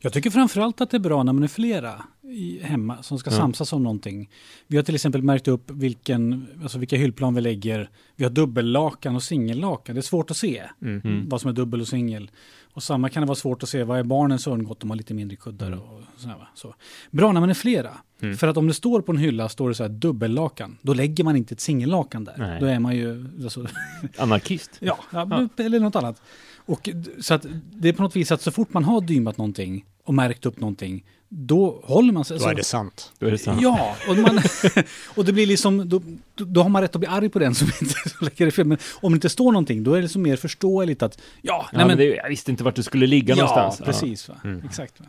Jag 0.00 0.12
tycker 0.12 0.30
framförallt 0.30 0.80
att 0.80 0.90
det 0.90 0.96
är 0.96 0.98
bra 0.98 1.22
när 1.22 1.32
man 1.32 1.42
är 1.42 1.48
flera 1.48 2.04
i, 2.22 2.58
hemma 2.62 3.02
som 3.02 3.18
ska 3.18 3.30
Ja. 3.30 3.36
samsas 3.36 3.72
om 3.72 3.82
någonting. 3.82 4.30
Vi 4.66 4.76
har 4.76 4.84
till 4.84 4.94
exempel 4.94 5.22
märkt 5.22 5.48
upp 5.48 5.70
vilken, 5.70 6.46
alltså 6.62 6.78
vilka 6.78 6.96
hyllplan 6.96 7.34
vi 7.34 7.40
lägger. 7.40 7.90
Vi 8.16 8.24
har 8.24 8.30
dubbellakan 8.30 9.14
och 9.16 9.22
singellakan. 9.22 9.94
det 9.94 10.00
är 10.00 10.02
svårt 10.02 10.30
att 10.30 10.36
se 10.36 10.62
Mm. 10.82 11.00
Mm. 11.04 11.28
vad 11.28 11.40
som 11.40 11.48
är 11.50 11.54
dubbel 11.54 11.80
och 11.80 11.88
singel. 11.88 12.30
Och 12.72 12.82
samma 12.82 13.08
kan 13.08 13.20
det 13.22 13.26
vara 13.26 13.36
svårt 13.36 13.62
att 13.62 13.68
se 13.68 13.84
vad 13.84 13.98
är 13.98 14.02
barnens 14.02 14.46
örngott, 14.46 14.80
de 14.80 14.90
har 14.90 14.96
lite 14.96 15.14
mindre 15.14 15.36
kuddar 15.36 15.66
Mm. 15.66 15.78
och 15.80 16.00
sådär, 16.16 16.34
va? 16.34 16.48
så. 16.54 16.74
Bra 17.10 17.32
när 17.32 17.40
man 17.40 17.50
är 17.50 17.54
flera. 17.54 17.90
Mm. 18.22 18.36
För 18.36 18.48
att 18.48 18.56
om 18.56 18.66
det 18.66 18.74
står 18.74 19.00
på 19.00 19.12
en 19.12 19.18
hylla, 19.18 19.48
står 19.48 19.68
det 19.68 19.74
så 19.74 19.82
här 19.82 19.90
dubbellakan, 19.90 20.78
då 20.82 20.94
lägger 20.94 21.24
man 21.24 21.36
inte 21.36 21.54
ett 21.54 21.60
singellakan 21.60 22.24
där. 22.24 22.34
Nej. 22.38 22.60
Då 22.60 22.66
är 22.66 22.78
man 22.78 22.96
ju, 22.96 23.26
alltså, 23.42 23.66
Anarkist. 24.18 24.70
Ja, 24.80 24.98
ja, 25.12 25.48
eller 25.56 25.80
något 25.80 25.96
annat. 25.96 26.22
Och, 26.56 26.88
så 27.20 27.34
att 27.34 27.46
det 27.72 27.88
är 27.88 27.92
på 27.92 28.02
något 28.02 28.16
vis 28.16 28.32
att 28.32 28.42
så 28.42 28.50
fort 28.50 28.72
man 28.72 28.84
har 28.84 29.00
dymat 29.00 29.38
någonting 29.38 29.84
och 30.04 30.14
märkt 30.14 30.46
upp 30.46 30.60
någonting, 30.60 31.04
då 31.32 31.80
håller 31.84 32.12
man 32.12 32.24
sig. 32.24 32.38
Då 32.38 32.46
är 32.48 32.54
det 32.54 32.64
sant. 32.64 33.12
Då 33.18 33.26
är 33.26 33.30
det 33.30 33.38
sant. 33.38 33.62
Ja, 33.62 33.96
och, 34.08 34.16
man, 34.16 34.40
och 35.16 35.24
det 35.24 35.32
blir 35.32 35.46
liksom, 35.46 35.88
då, 35.88 36.02
då- 36.34 36.62
har 36.62 36.68
man 36.68 36.82
rätt 36.82 36.94
att 36.94 37.00
bli 37.00 37.08
arg 37.08 37.28
på 37.28 37.38
den 37.38 37.54
som 37.54 37.68
inte 37.80 37.94
lägger 38.20 38.44
det 38.44 38.50
fel. 38.50 38.66
Men 38.66 38.78
om 39.02 39.12
det 39.12 39.16
inte 39.16 39.28
står 39.28 39.52
någonting, 39.52 39.84
då 39.84 39.94
är 39.94 40.02
det 40.02 40.08
så 40.08 40.18
mer 40.18 40.36
förståeligt 40.36 41.02
att, 41.02 41.18
ja, 41.42 41.52
Ja, 41.52 41.68
nej 41.72 41.78
men 41.78 41.88
men, 41.88 41.96
det, 41.96 42.04
jag 42.04 42.28
visste 42.28 42.50
inte 42.50 42.64
vart 42.64 42.74
det 42.76 42.82
skulle 42.82 43.06
ligga 43.06 43.34
ja, 43.34 43.44
någonstans. 43.44 43.80
precis. 43.86 44.28
Va? 44.28 44.34
Mm. 44.44 44.62
Exakt. 44.64 45.00
Va? 45.00 45.06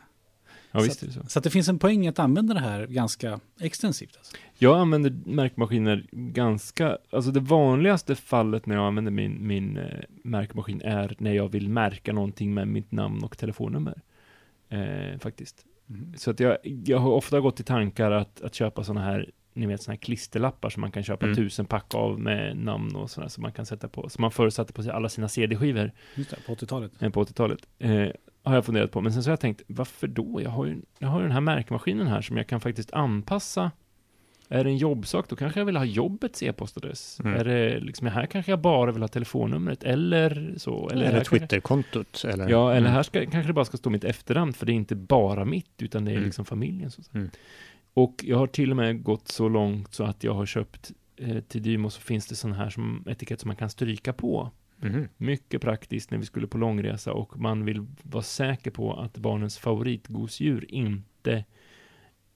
Ja, 0.72 0.80
ja 0.80 0.84
visst 0.84 1.00
det 1.00 1.12
så. 1.12 1.20
Så 1.28 1.40
att 1.40 1.44
det 1.44 1.50
finns 1.50 1.68
en 1.70 1.80
poäng 1.80 2.08
att 2.08 2.20
använda 2.20 2.54
det 2.54 2.60
här 2.60 2.88
ganska 2.88 3.40
extensivt. 3.62 4.18
Alltså. 4.18 4.36
Jag 4.58 4.80
använder 4.80 5.14
märkmaskiner 5.26 6.06
ganska, 6.12 6.98
alltså 7.12 7.32
det 7.32 7.40
vanligaste 7.40 8.16
fallet 8.16 8.66
när 8.66 8.76
jag 8.76 8.86
använder 8.88 9.12
min, 9.12 9.48
min 9.48 9.78
eh, 9.78 9.86
märkmaskin 10.24 10.82
är 10.82 11.16
när 11.20 11.34
jag 11.34 11.50
vill 11.50 11.70
märka 11.70 12.14
någonting 12.14 12.54
med 12.54 12.68
mitt 12.68 12.92
namn 12.92 13.24
och 13.24 13.38
telefonnummer. 13.38 14.02
Eh, 14.70 15.20
faktiskt. 15.20 15.66
Så 16.18 16.32
att 16.32 16.40
jag, 16.40 16.58
jag 16.64 16.98
har 16.98 17.12
ofta 17.12 17.40
gått 17.40 17.60
i 17.60 17.64
tankar 17.64 18.12
att, 18.12 18.42
att 18.42 18.56
köpa 18.56 18.84
sådana 18.84 19.06
här, 19.06 19.30
ni 19.54 19.66
vet 19.66 19.82
sådana 19.82 19.94
här 19.96 20.02
klisterlappar 20.02 20.70
som 20.70 20.82
man 20.82 20.92
kan 20.92 21.04
köpa 21.04 21.26
Mm. 21.26 21.36
tusen 21.36 21.66
pack 21.66 21.96
av 21.96 22.20
med 22.20 22.58
namn 22.58 22.96
och 22.96 23.10
sådär 23.10 23.28
som 23.28 23.42
man 23.42 23.52
kan 23.52 23.66
sätta 23.66 23.88
på, 23.88 24.10
som 24.10 24.22
man 24.22 24.32
förr 24.32 24.50
satte 24.50 24.74
på 24.74 24.84
sig 24.84 24.92
alla 24.92 25.10
sina 25.10 25.28
CD-skivor 25.28 25.92
Just 26.16 26.30
det, 26.30 26.38
på 26.46 26.56
80-talet. 26.56 27.02
eh, 27.02 27.10
på 27.10 27.24
80-talet. 27.24 27.60
Eh, 27.80 28.08
har 28.44 28.56
jag 28.56 28.66
funderat 28.66 28.92
på, 28.92 29.02
men 29.02 29.14
sen 29.14 29.24
så 29.24 29.30
har 29.30 29.32
jag 29.32 29.40
tänkt, 29.40 29.62
varför 29.68 30.08
då? 30.08 30.42
Jag 30.44 30.50
har 30.50 30.66
ju, 30.66 30.82
jag 31.00 31.08
har 31.08 31.20
ju 31.20 31.24
den 31.24 31.32
här 31.32 31.42
märkmaskinen 31.42 32.08
här 32.08 32.22
som 32.22 32.38
jag 32.38 32.48
kan 32.48 32.60
faktiskt 32.62 32.94
anpassa. 32.94 33.72
Är 34.54 34.64
det 34.64 34.70
en 34.70 34.78
jobbsak, 34.78 35.30
då 35.30 35.36
kanske 35.36 35.60
jag 35.60 35.66
vill 35.66 35.78
ha 35.78 35.86
jobbets 35.86 36.44
e-postadress. 36.44 37.20
Mm. 37.20 37.34
Är 37.40 37.44
det 37.46 37.80
liksom, 37.80 38.08
här 38.08 38.26
kanske 38.26 38.52
jag 38.52 38.60
bara 38.62 38.92
vill 38.92 39.02
ha 39.04 39.08
telefonnumret, 39.08 39.84
eller 39.84 40.54
så. 40.58 40.90
Eller, 40.90 41.06
Eller, 41.06 41.24
Twitterkontot. 41.24 42.24
Eller, 42.28 42.50
Ja, 42.50 42.70
eller 42.72 42.80
Mm. 42.80 42.92
här 42.92 43.04
ska, 43.04 43.22
kanske 43.26 43.48
det 43.50 43.54
bara 43.54 43.66
ska 43.66 43.78
stå 43.78 43.90
mitt 43.90 44.04
efternamn, 44.04 44.54
för 44.54 44.66
det 44.66 44.72
är 44.72 44.74
inte 44.74 44.96
bara 44.96 45.46
mitt, 45.46 45.82
utan 45.82 46.06
det 46.06 46.12
är 46.12 46.16
Mm. 46.16 46.26
liksom 46.26 46.46
familjen. 46.46 46.92
Så. 46.92 47.02
Mm. 47.14 47.30
Och 47.94 48.24
jag 48.28 48.38
har 48.38 48.48
till 48.48 48.72
och 48.72 48.78
med 48.78 49.04
gått 49.04 49.28
så 49.28 49.50
långt 49.50 49.94
så 49.94 50.04
att 50.04 50.24
jag 50.24 50.34
har 50.34 50.46
köpt 50.46 50.92
eh, 51.18 51.40
till 51.40 51.62
Dymo 51.64 51.90
så 51.90 52.02
finns 52.02 52.28
det 52.28 52.36
sån 52.36 52.54
här 52.54 52.70
som 52.70 53.04
etikett 53.10 53.40
som 53.40 53.48
man 53.48 53.56
kan 53.56 53.70
stryka 53.70 54.14
på. 54.14 54.52
Mhm. 54.78 55.08
Mycket 55.18 55.62
praktiskt 55.62 56.12
när 56.12 56.18
vi 56.18 56.26
skulle 56.26 56.48
på 56.48 56.58
långresa 56.58 57.14
och 57.14 57.40
man 57.40 57.66
vill 57.66 57.86
vara 58.04 58.24
säker 58.24 58.72
på 58.72 58.94
att 58.94 59.18
barnens 59.18 59.58
favoritgosedjur 59.58 60.66
inte 60.72 61.46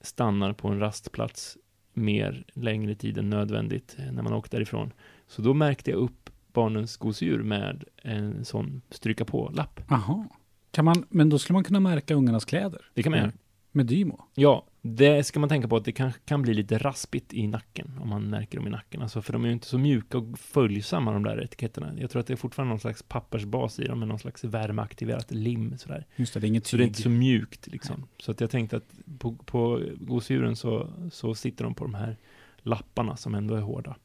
stannar 0.00 0.52
på 0.52 0.68
en 0.68 0.78
rastplats 0.78 1.56
mer 1.96 2.44
längre 2.52 2.94
tid 2.94 3.18
än 3.18 3.30
nödvändigt 3.30 3.96
eh, 3.98 4.12
när 4.12 4.22
man 4.22 4.32
åkt 4.32 4.52
därifrån. 4.52 4.92
Så 5.28 5.42
då 5.42 5.54
märkte 5.54 5.90
jag 5.90 5.98
upp 5.98 6.30
barnens 6.52 6.96
gosedjur 6.96 7.42
med 7.42 7.84
en 8.02 8.44
sån 8.44 8.82
stryka 8.90 9.24
på-lapp. 9.24 9.80
Jaha. 9.88 10.28
Kan 10.70 10.84
man, 10.84 11.04
men 11.08 11.28
då 11.28 11.38
skulle 11.38 11.54
man 11.54 11.64
kunna 11.64 11.80
märka 11.80 12.14
ungarnas 12.14 12.44
kläder 12.44 12.80
Det 12.94 13.02
kan 13.02 13.10
man 13.10 13.20
Mm. 13.20 13.32
Med 13.76 13.86
Dymo. 13.86 14.24
Ja, 14.34 14.64
det 14.82 15.24
ska 15.24 15.40
man 15.40 15.48
tänka 15.48 15.68
på 15.68 15.76
att 15.76 15.84
det 15.84 15.92
kan, 15.92 16.12
kan 16.24 16.42
bli 16.42 16.54
lite 16.54 16.78
raspigt 16.78 17.34
i 17.34 17.46
nacken 17.46 17.98
om 18.02 18.08
man 18.08 18.30
märker 18.30 18.58
dem 18.58 18.66
i 18.66 18.70
nacken. 18.70 19.02
Alltså, 19.02 19.22
för 19.22 19.32
de 19.32 19.42
är 19.44 19.48
ju 19.48 19.52
inte 19.52 19.66
så 19.66 19.78
mjuka 19.78 20.18
och 20.18 20.38
följsamma 20.38 21.12
de 21.12 21.22
där 21.22 21.44
etiketterna. 21.44 21.92
Jag 21.98 22.10
tror 22.10 22.20
att 22.20 22.26
det 22.26 22.34
är 22.34 22.36
fortfarande 22.36 22.68
någon 22.70 22.80
slags 22.80 23.02
pappersbas 23.02 23.78
i 23.78 23.84
dem 23.84 23.98
med 23.98 24.08
någon 24.08 24.18
slags 24.18 24.44
värmeaktiverat 24.44 25.30
lim 25.30 25.78
sådär. 25.78 26.06
Just 26.16 26.34
det, 26.34 26.40
det 26.40 26.46
är 26.46 26.48
inget 26.48 26.66
Så 26.66 26.76
det 26.76 26.82
är 26.82 26.84
tyg. 26.84 26.90
inte 26.90 27.02
så 27.02 27.08
mjukt 27.08 27.66
liksom. 27.66 28.06
Så 28.18 28.30
att 28.30 28.40
jag 28.40 28.50
tänkte 28.50 28.76
att 28.76 28.94
på, 29.18 29.32
på 29.32 29.82
gosedjuren 30.00 30.56
så, 30.56 30.88
så 31.12 31.34
sitter 31.34 31.64
de 31.64 31.74
på 31.74 31.84
de 31.84 31.94
här 31.94 32.16
lapparna 32.58 33.16
som 33.16 33.34
ändå 33.34 33.54
är 33.54 33.60
hårda. 33.60 33.96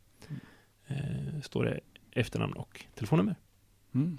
Eh, 0.88 1.42
står 1.44 1.66
det 1.66 1.80
efternamn 2.12 2.54
och 2.54 2.86
telefonnummer. 2.96 3.36
Mm. 3.96 4.18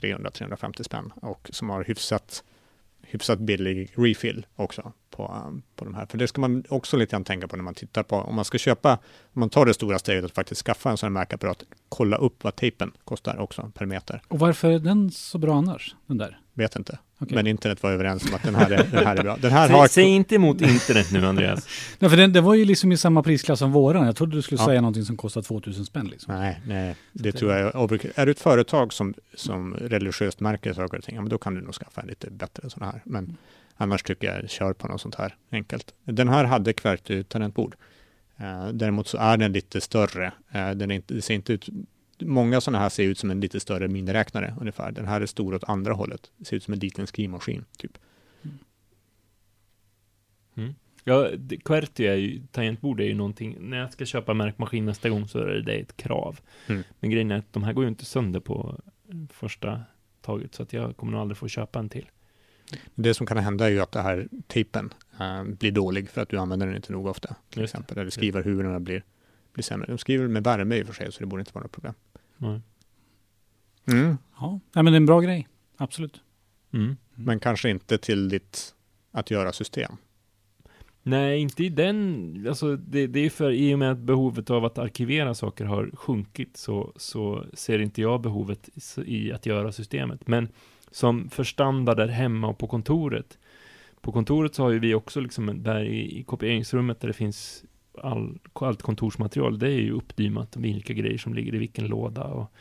300-350 0.00 0.82
spänn 0.82 1.12
och 1.22 1.50
som 1.52 1.70
har 1.70 1.84
hyfsat, 1.84 2.44
hyfsat 3.02 3.38
billig 3.38 3.90
refill 3.94 4.46
också 4.56 4.92
på, 5.10 5.52
på 5.76 5.84
de 5.84 5.94
här. 5.94 6.06
För 6.06 6.18
det 6.18 6.28
ska 6.28 6.40
man 6.40 6.64
också 6.68 6.96
lite 6.96 7.10
grann 7.10 7.24
tänka 7.24 7.48
på 7.48 7.56
när 7.56 7.64
man 7.64 7.74
tittar 7.74 8.02
på, 8.02 8.16
om 8.16 8.34
man 8.34 8.44
ska 8.44 8.58
köpa, 8.58 8.92
om 9.32 9.40
man 9.40 9.50
tar 9.50 9.66
det 9.66 9.74
stora 9.74 9.98
steget 9.98 10.24
att 10.24 10.34
faktiskt 10.34 10.62
skaffa 10.62 10.90
en 10.90 10.96
sån 10.96 11.06
här 11.06 11.20
märkapparat, 11.20 11.64
kolla 11.88 12.16
upp 12.16 12.44
vad 12.44 12.56
tejpen 12.56 12.92
kostar 13.04 13.38
också 13.38 13.72
per 13.74 13.86
meter. 13.86 14.22
Och 14.28 14.38
varför 14.38 14.70
är 14.70 14.78
den 14.78 15.10
så 15.10 15.38
bra 15.38 15.54
annars? 15.54 15.96
Den 16.06 16.18
där? 16.18 16.40
Vet 16.54 16.76
inte. 16.76 16.98
Okej. 17.20 17.34
Men 17.34 17.46
internet 17.46 17.82
var 17.82 17.90
överens 17.92 18.28
om 18.28 18.34
att 18.34 18.42
den 18.42 18.54
här 18.54 18.70
är, 18.70 18.84
den 18.92 19.06
här 19.06 19.16
är 19.16 19.22
bra. 19.22 19.36
Den 19.40 19.52
här 19.52 19.66
Säg, 19.66 19.76
har... 19.76 19.88
säg 19.88 20.04
inte 20.04 20.34
emot 20.34 20.60
internet 20.60 21.12
nu 21.12 21.26
Andreas. 21.26 21.66
Nej, 21.98 22.10
för 22.10 22.16
den, 22.16 22.32
den 22.32 22.44
var 22.44 22.54
ju 22.54 22.64
liksom 22.64 22.92
i 22.92 22.96
samma 22.96 23.22
prisklass 23.22 23.58
som 23.58 23.72
våran. 23.72 24.06
Jag 24.06 24.16
trodde 24.16 24.36
du 24.36 24.42
skulle 24.42 24.60
Ja. 24.60 24.66
säga 24.66 24.80
någonting 24.80 25.04
som 25.04 25.16
kostar 25.16 25.42
2000 25.42 25.84
spänn 25.84 26.06
liksom. 26.06 26.34
Nej, 26.34 26.60
nej, 26.66 26.96
det 27.12 27.32
tror 27.32 27.52
jag 27.52 27.60
är. 27.60 28.20
Är 28.20 28.26
du 28.26 28.32
ett 28.32 28.40
företag 28.40 28.92
som, 28.92 29.14
som 29.34 29.74
religiöst 29.74 30.40
märker 30.40 30.72
saker 30.72 30.98
och 30.98 31.04
ting, 31.04 31.14
ja, 31.14 31.20
men 31.20 31.30
då 31.30 31.38
kan 31.38 31.54
du 31.54 31.60
nog 31.60 31.74
skaffa 31.74 32.00
en 32.00 32.06
lite 32.08 32.30
bättre 32.30 32.70
sådana 32.70 32.92
här. 32.92 33.00
Men 33.04 33.36
annars 33.76 34.02
tycker 34.02 34.34
jag, 34.34 34.50
kör 34.50 34.72
på 34.72 34.88
något 34.88 35.00
sånt 35.00 35.14
här 35.14 35.34
enkelt. 35.52 35.94
Den 36.04 36.28
här 36.28 36.44
hade 36.44 36.72
QWERTY 36.72 37.24
tangentbord. 37.24 37.74
Eh, 38.36 38.68
däremot 38.72 39.08
så 39.08 39.18
är 39.18 39.36
den 39.36 39.52
lite 39.52 39.80
större. 39.80 40.32
Eh, 40.52 40.70
den 40.70 40.90
är 40.90 40.94
inte, 40.94 41.14
det 41.14 41.22
ser 41.22 41.34
inte 41.34 41.52
ut, 41.52 41.68
många 42.20 42.60
sådana 42.60 42.78
här 42.78 42.88
ser 42.88 43.04
ut 43.04 43.18
som 43.18 43.30
en 43.30 43.40
lite 43.40 43.60
större 43.60 43.88
miniräknare 43.88 44.54
ungefär. 44.60 44.92
Den 44.92 45.06
här 45.06 45.20
är 45.20 45.26
stor 45.26 45.54
åt 45.54 45.64
andra 45.64 45.92
hållet. 45.92 46.30
Det 46.36 46.44
ser 46.44 46.56
ut 46.56 46.62
som 46.64 46.74
en 46.74 46.80
liten 46.80 47.06
skrivmaskin, 47.06 47.64
typ. 47.78 47.98
Ja, 51.04 51.30
det- 51.38 51.56
QWERTY 51.56 52.06
är 52.06 52.14
ju, 52.14 52.42
tangentbord 52.50 53.00
är 53.00 53.04
ju 53.04 53.14
någonting, 53.14 53.56
när 53.60 53.78
jag 53.78 53.92
ska 53.92 54.04
köpa 54.04 54.34
märkmaskin 54.34 54.84
nästa 54.84 55.08
gång 55.08 55.28
så 55.28 55.38
är 55.38 55.46
det 55.46 55.74
ett 55.74 55.96
krav. 55.96 56.40
Mm. 56.66 56.82
Men 57.00 57.10
grejen 57.10 57.30
är 57.30 57.36
att 57.36 57.52
de 57.52 57.62
här 57.62 57.72
går 57.72 57.84
ju 57.84 57.88
inte 57.88 58.04
sönder 58.04 58.40
på 58.40 58.80
första 59.30 59.82
taget, 60.20 60.54
så 60.54 60.62
att 60.62 60.72
jag 60.72 60.96
kommer 60.96 61.12
nog 61.12 61.20
aldrig 61.20 61.36
få 61.38 61.48
köpa 61.48 61.78
en 61.78 61.88
till. 61.88 62.06
Det 62.94 63.14
som 63.14 63.26
kan 63.26 63.36
hända 63.38 63.66
är 63.66 63.70
ju 63.70 63.80
att 63.80 63.92
det 63.92 64.00
här 64.02 64.28
tejpen 64.46 64.94
eh, 65.20 65.44
blir 65.44 65.72
dålig 65.72 66.10
för 66.10 66.20
att 66.20 66.28
du 66.28 66.36
använder 66.38 66.66
den 66.66 66.76
inte 66.76 66.92
nog 66.92 67.06
ofta. 67.06 67.36
Till 67.50 67.60
Just 67.60 67.74
exempel. 67.74 67.98
Eller 67.98 68.10
skrivarhuvudena 68.10 68.80
blir, 68.80 69.04
blir 69.52 69.64
sämre. 69.64 69.86
De 69.86 69.98
skriver 69.98 70.28
med 70.28 70.44
värme 70.44 70.76
i 70.76 70.82
och 70.82 70.86
för 70.86 70.94
sig, 70.94 71.12
så 71.12 71.20
det 71.20 71.26
borde 71.26 71.40
inte 71.40 71.52
vara 71.54 71.62
något 71.62 71.72
problem. 71.72 71.94
Nej. 72.38 72.60
Mm. 73.92 74.18
Ja, 74.40 74.60
Nej, 74.74 74.84
men 74.84 74.92
det 74.92 74.94
är 74.96 75.00
en 75.00 75.06
bra 75.06 75.20
grej. 75.20 75.48
Absolut. 75.76 76.20
Mm. 76.72 76.96
Men 77.14 77.40
kanske 77.40 77.70
inte 77.70 77.98
till 77.98 78.28
ditt 78.28 78.74
att 79.10 79.30
göra 79.30 79.52
system. 79.52 79.92
Nej, 81.02 81.40
inte 81.40 81.64
i 81.64 81.68
den, 81.68 82.46
alltså 82.48 82.76
det, 82.76 83.06
det 83.06 83.20
är 83.20 83.30
för, 83.30 83.50
i 83.50 83.74
och 83.74 83.78
med 83.78 83.92
att 83.92 83.98
behovet 83.98 84.50
av 84.50 84.64
att 84.64 84.78
arkivera 84.78 85.34
saker 85.34 85.64
har 85.64 85.90
sjunkit 85.94 86.56
så, 86.56 86.92
så 86.96 87.44
ser 87.52 87.78
inte 87.78 88.00
jag 88.00 88.20
behovet 88.20 88.68
i- 89.06 89.32
att 89.32 89.46
göra 89.46 89.72
systemet. 89.72 90.26
Men 90.28 90.48
som 90.90 91.28
för 91.30 91.44
standarder 91.44 92.08
hemma 92.08 92.48
och 92.48 92.58
på 92.58 92.66
kontoret. 92.66 93.38
På 94.00 94.12
kontoret 94.12 94.54
så 94.54 94.62
har 94.62 94.70
ju 94.70 94.78
vi 94.78 94.94
också 94.94 95.20
liksom 95.20 95.62
där 95.62 95.84
i, 95.84 96.18
i 96.18 96.22
kopieringsrummet 96.22 97.00
där 97.00 97.08
det 97.08 97.14
finns 97.14 97.64
all, 98.02 98.38
allt 98.52 98.82
kontorsmaterial, 98.82 99.58
det 99.58 99.66
är 99.66 99.80
ju 99.80 99.92
uppdymat 99.92 100.56
vilka 100.56 100.92
grejer 100.92 101.18
som 101.18 101.34
ligger 101.34 101.54
i 101.54 101.58
vilken 101.58 101.86
låda 101.86 102.24
och, 102.24 102.52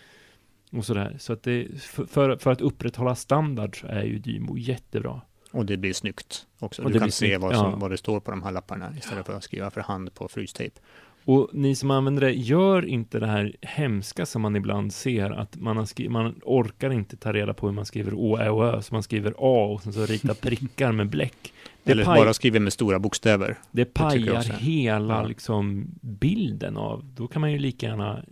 och 0.72 0.86
sådär. 0.86 1.16
Så 1.20 1.34
att 1.34 1.44
det, 1.44 1.82
för, 1.82 2.38
för, 2.38 2.52
att 2.52 2.62
upprätthålla 2.62 3.16
standard 3.16 3.82
så 3.82 3.88
är 3.88 4.04
ju 4.04 4.20
Dymo 4.20 4.58
jättebra. 4.58 5.22
Och 5.52 5.66
det 5.66 5.78
blir 5.78 5.94
snyggt 5.94 6.48
också. 6.60 6.84
Och 6.84 6.92
du 6.92 7.00
kan 7.00 7.12
se 7.12 7.38
vad, 7.38 7.56
som, 7.56 7.72
ja. 7.72 7.76
vad 7.76 7.92
det 7.92 7.98
står 7.98 8.20
på 8.20 8.32
de 8.32 8.44
här 8.44 8.52
lapparna 8.52 8.94
istället 8.98 9.26
för 9.26 9.34
att 9.34 9.44
skriva 9.44 9.72
för 9.72 9.82
hand 9.82 10.14
på 10.14 10.28
frystejp. 10.28 10.80
Och 11.28 11.50
ni 11.54 11.76
som 11.76 11.92
använder 11.92 12.22
det, 12.22 12.32
gör 12.32 12.86
inte 12.86 13.20
det 13.20 13.28
här 13.28 13.56
hemska 13.62 14.26
som 14.26 14.42
man 14.42 14.56
ibland 14.56 14.94
ser, 14.94 15.32
att 15.32 15.56
man, 15.56 15.78
har 15.78 16.10
man 16.10 16.40
orkar 16.44 16.90
inte 16.90 17.18
ta 17.18 17.34
reda 17.34 17.54
på 17.54 17.68
hur 17.68 17.74
man 17.74 17.86
skriver 17.86 18.14
Å, 18.14 18.38
Ä 18.38 18.50
och 18.50 18.66
Ö, 18.66 18.82
så 18.82 18.94
man 18.94 19.04
skriver 19.04 19.34
A 19.38 19.74
och 19.74 19.84
sen 19.84 19.94
så 19.94 20.06
ritar 20.06 20.34
prickar 20.34 20.92
med 20.92 21.10
bläck. 21.10 21.54
Det, 21.84 21.92
Eller 21.92 22.06
paj, 22.06 22.20
bara 22.20 22.34
skriva 22.34 22.60
med 22.60 22.74
stora 22.74 23.00
bokstäver. 23.00 23.58
det 23.72 23.86
pajar 23.86 24.38
också. 24.38 24.54
hela 24.54 25.14
Ja. 25.14 25.24
liksom, 25.28 25.88
bilden 26.02 26.78
av, 26.78 27.06
då 27.16 27.28
kan 27.28 27.42
man 27.42 27.52
ju 27.52 27.60
lika 27.60 27.86
gärna 27.86 28.24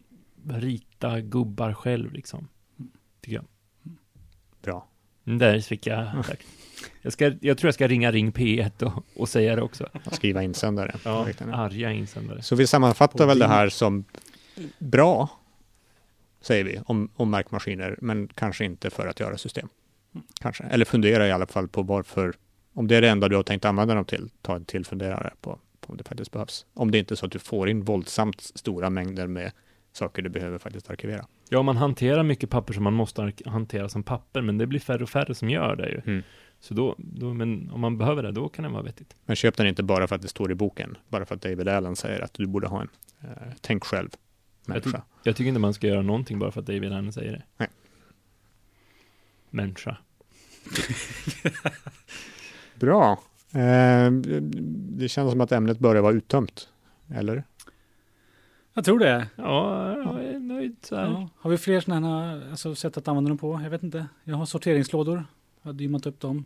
rita 0.49 1.19
gubbar 1.19 1.73
själv 1.73 2.13
liksom. 2.13 2.47
Tycker 3.21 3.35
jag. 3.35 3.45
Bra. 4.61 4.87
Mm, 5.25 5.39
Där 5.39 5.59
fick 5.59 5.87
jag, 5.87 6.11
tack. 6.27 6.39
Jag, 7.01 7.13
ska, 7.13 7.25
jag 7.41 7.57
tror 7.57 7.67
jag 7.67 7.73
ska 7.73 7.87
ringa 7.87 8.11
Ring 8.11 8.31
P1 8.31 8.83
och, 8.83 9.05
och 9.15 9.29
säga 9.29 9.55
det 9.55 9.61
också. 9.61 9.89
Skriva 10.11 10.43
insändare. 10.43 10.95
Ja, 11.05 11.27
arga 11.51 11.91
insändare. 11.91 12.41
Så 12.41 12.55
vi 12.55 12.67
sammanfattar 12.67 13.27
väl 13.27 13.39
det 13.39 13.47
här 13.47 13.69
som 13.69 14.05
bra, 14.79 15.29
säger 16.41 16.63
vi, 16.63 16.79
om, 16.85 17.09
om 17.15 17.29
märkmaskiner, 17.29 17.97
men 18.01 18.27
kanske 18.27 18.65
inte 18.65 18.89
för 18.89 19.07
att 19.07 19.19
göra 19.19 19.37
system. 19.37 19.67
Kanske. 20.41 20.63
Eller 20.63 20.85
fundera 20.85 21.27
i 21.27 21.31
alla 21.31 21.45
fall 21.47 21.67
på 21.67 21.83
varför, 21.83 22.33
om 22.75 22.87
det 22.87 22.95
är 22.95 23.01
det 23.01 23.09
enda 23.09 23.29
du 23.29 23.35
har 23.35 23.43
tänkt 23.43 23.65
använda 23.65 23.95
dem 23.95 24.05
till, 24.05 24.29
ta 24.41 24.55
en 24.55 24.65
till 24.65 24.85
funderare 24.85 25.33
på, 25.41 25.59
på 25.79 25.91
om 25.91 25.97
det 25.97 26.03
faktiskt 26.03 26.31
behövs. 26.31 26.65
Om 26.73 26.91
det 26.91 26.97
inte 26.97 27.13
är 27.13 27.15
så 27.15 27.25
att 27.25 27.31
du 27.31 27.39
får 27.39 27.69
in 27.69 27.83
våldsamt 27.83 28.41
stora 28.41 28.89
mängder 28.89 29.27
med 29.27 29.51
saker 29.91 30.21
du 30.21 30.29
behöver 30.29 30.57
faktiskt 30.57 30.89
arkivera. 30.89 31.25
Ja, 31.49 31.61
man 31.61 31.77
hanterar 31.77 32.23
mycket 32.23 32.49
papper 32.49 32.73
som 32.73 32.83
man 32.83 32.93
måste 32.93 33.33
hantera 33.45 33.89
som 33.89 34.03
papper, 34.03 34.41
men 34.41 34.57
det 34.57 34.67
blir 34.67 34.79
färre 34.79 35.03
och 35.03 35.09
färre 35.09 35.35
som 35.35 35.49
gör 35.49 35.75
det 35.75 35.89
ju. 35.89 36.01
Mm. 36.05 36.23
Så 36.59 36.73
då, 36.73 36.95
då, 36.97 37.33
men 37.33 37.71
om 37.71 37.81
man 37.81 37.97
behöver 37.97 38.23
det, 38.23 38.31
då 38.31 38.49
kan 38.49 38.63
det 38.63 38.69
vara 38.69 38.83
vettigt. 38.83 39.15
Men 39.25 39.35
köp 39.35 39.57
den 39.57 39.67
inte 39.67 39.83
bara 39.83 40.07
för 40.07 40.15
att 40.15 40.21
det 40.21 40.27
står 40.27 40.51
i 40.51 40.55
boken, 40.55 40.97
bara 41.07 41.25
för 41.25 41.35
att 41.35 41.41
David 41.41 41.67
Allen 41.67 41.95
säger 41.95 42.21
att 42.21 42.33
du 42.33 42.45
borde 42.45 42.67
ha 42.67 42.81
en 42.81 42.89
eh, 43.21 43.29
tänk 43.61 43.83
själv 43.83 44.09
människa. 44.65 45.01
Jag 45.23 45.35
tycker 45.35 45.47
inte 45.47 45.59
man 45.59 45.73
ska 45.73 45.87
göra 45.87 46.01
någonting 46.01 46.39
bara 46.39 46.51
för 46.51 46.59
att 46.59 46.67
David 46.67 46.93
Allen 46.93 47.13
säger 47.13 47.31
det. 47.31 47.43
Nej. 47.57 47.69
Människa. 49.49 49.97
Bra. 52.79 53.11
Eh, 53.53 54.11
det 54.97 55.09
känns 55.09 55.31
som 55.31 55.41
att 55.41 55.51
ämnet 55.51 55.79
börjar 55.79 56.01
vara 56.01 56.13
uttömt. 56.13 56.69
Eller? 57.09 57.43
Jag 58.73 58.85
tror 58.85 58.99
det. 58.99 59.27
Ja, 59.35 59.87
jag 59.97 60.23
är 60.23 60.39
nöjd 60.39 60.75
så 60.81 60.95
här. 60.95 61.05
Ja. 61.05 61.29
Har 61.37 61.49
vi 61.49 61.57
fler 61.57 61.79
sådana 61.81 62.19
här 62.25 62.49
alltså, 62.49 62.75
sätt 62.75 62.97
att 62.97 63.07
använda 63.07 63.27
dem 63.29 63.37
på? 63.37 63.61
Jag 63.63 63.69
vet 63.69 63.83
inte. 63.83 64.07
Jag 64.23 64.35
har 64.35 64.45
sorteringslådor. 64.45 65.25
Jag 65.61 65.69
har 65.69 65.73
dymat 65.73 66.05
upp 66.05 66.19
dem. 66.19 66.45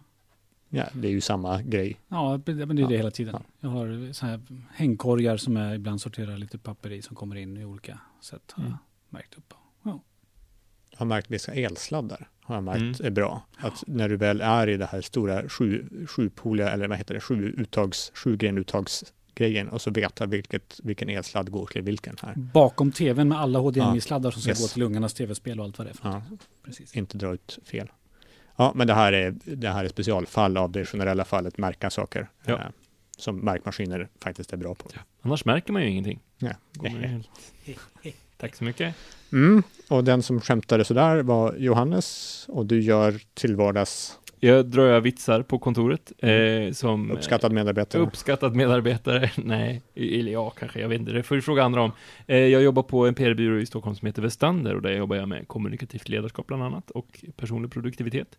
Ja, 0.69 0.83
det 0.93 1.07
är 1.07 1.11
ju 1.11 1.21
samma 1.21 1.61
grej. 1.61 1.99
Ja, 2.07 2.39
men 2.45 2.55
det 2.55 2.63
är 2.63 2.65
det 2.75 2.81
Ja. 2.81 2.89
hela 2.89 3.11
tiden. 3.11 3.35
Ja. 3.37 3.43
Jag 3.59 3.69
har 3.69 4.13
så 4.13 4.25
här 4.25 4.39
hängkorgar 4.73 5.37
som 5.37 5.55
jag 5.55 5.75
ibland 5.75 6.01
sorterar 6.01 6.37
lite 6.37 6.57
papper 6.57 6.91
i 6.91 7.01
som 7.01 7.15
kommer 7.15 7.35
in 7.35 7.57
i 7.57 7.65
olika 7.65 7.99
sätt. 8.21 8.51
Har 8.51 8.63
Mm. 8.63 8.71
jag 9.09 9.13
märkt 9.19 9.37
upp. 9.37 9.53
Ja. 9.83 9.99
Har 10.99 11.05
märkt 11.05 11.31
vissa 11.31 11.53
elsladdar 11.53 12.27
har 12.41 12.55
jag 12.55 12.63
märkt 12.63 12.79
Mm. 12.81 12.95
är 13.03 13.09
bra. 13.09 13.41
Att 13.57 13.83
när 13.87 14.09
du 14.09 14.15
väl 14.15 14.41
är 14.41 14.69
i 14.69 14.77
det 14.77 14.85
här 14.85 15.01
stora 15.01 15.49
sju, 15.49 15.85
sjupoliga, 16.09 16.69
eller 16.71 16.87
vad 16.87 16.97
heter 16.97 17.13
det, 17.13 17.19
sju 17.19 17.53
uttags, 17.57 18.11
sju 18.15 18.37
grejen 19.35 19.69
och 19.69 19.81
så 19.81 19.91
veta 19.91 20.25
vilket, 20.25 20.79
vilken 20.83 21.09
elsladd 21.09 21.51
går 21.51 21.65
till 21.67 21.81
vilken 21.81 22.15
här. 22.21 22.33
Bakom 22.35 22.91
tvn 22.91 23.27
med 23.27 23.39
alla 23.39 23.59
HDMI-sladdar 23.59 24.31
som 24.31 24.41
ska 24.41 24.51
Yes. 24.51 24.61
gå 24.61 24.67
till 24.67 24.83
ungarnas 24.83 25.13
tv-spel 25.13 25.59
och 25.59 25.65
allt 25.65 25.77
vad 25.77 25.87
det 25.87 25.91
är 25.91 25.95
för 25.95 26.09
Ja. 26.09 26.21
Precis. 26.65 26.95
inte 26.95 27.17
dra 27.17 27.33
ut 27.33 27.59
fel. 27.65 27.91
Ja, 28.55 28.71
men 28.75 28.87
det 28.87 28.93
här 28.93 29.13
är, 29.13 29.35
det 29.45 29.69
här 29.69 29.85
är 29.85 29.89
specialfall 29.89 30.57
av 30.57 30.71
det 30.71 30.85
generella 30.85 31.25
fallet 31.25 31.57
märka 31.57 31.89
saker. 31.89 32.29
Ja. 32.45 32.53
Eh, 32.53 32.59
som 33.17 33.37
märkmaskiner 33.39 34.09
faktiskt 34.21 34.53
är 34.53 34.57
bra 34.57 34.75
på. 34.75 34.89
Annars 35.21 35.45
märker 35.45 35.73
man 35.73 35.81
ju 35.81 35.89
ingenting. 35.89 36.19
Ja. 36.37 36.51
Tack 38.39 38.55
så 38.55 38.63
mycket. 38.63 38.95
Mm. 39.31 39.63
Och 39.87 40.03
den 40.03 40.23
som 40.23 40.41
skämtade 40.41 40.85
sådär 40.85 41.23
var 41.23 41.55
Johannes 41.55 42.45
och 42.49 42.65
du 42.65 42.81
gör 42.81 43.21
till 43.33 43.55
vardags 43.55 44.19
Jag 44.39 44.65
drar 44.65 44.85
jag 44.85 45.01
vitsar 45.01 45.41
på 45.41 45.59
kontoret 45.59 46.11
eh, 46.17 46.73
som... 46.73 47.11
uppskattad 47.11 47.51
medarbetare. 47.51 48.01
Uppskattad 48.01 48.55
medarbetare? 48.55 49.31
Nej, 49.37 49.81
eller 49.95 50.31
ja, 50.31 50.49
kanske, 50.49 50.79
jag 50.79 50.89
vet 50.89 50.99
inte, 50.99 51.11
det 51.11 51.23
får 51.23 51.35
du 51.35 51.41
fråga 51.41 51.63
andra 51.63 51.81
om. 51.81 51.91
Eh, 52.27 52.37
jag 52.37 52.61
jobbar 52.61 52.83
på 52.83 53.07
en 53.07 53.15
PR-byrå 53.15 53.59
i 53.59 53.65
Stockholm 53.65 53.95
som 53.95 54.05
heter 54.05 54.21
Westander 54.21 54.75
och 54.75 54.81
där 54.81 54.91
jobbar 54.91 55.15
jag 55.15 55.29
med 55.29 55.47
kommunikativt 55.47 56.09
ledarskap 56.09 56.47
bland 56.47 56.63
annat 56.63 56.91
och 56.91 57.25
personlig 57.35 57.71
produktivitet. 57.71 58.37